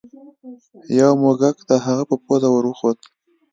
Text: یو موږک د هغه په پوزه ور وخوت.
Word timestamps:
یو 0.99 1.11
موږک 1.21 1.57
د 1.69 1.71
هغه 1.85 2.03
په 2.09 2.15
پوزه 2.23 2.47
ور 2.51 2.65
وخوت. 2.67 2.99